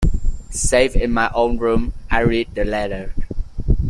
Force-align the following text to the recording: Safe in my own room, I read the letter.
Safe 0.49 0.95
in 0.95 1.11
my 1.13 1.29
own 1.31 1.59
room, 1.59 1.93
I 2.09 2.21
read 2.21 2.55
the 2.55 2.65
letter. 2.65 3.13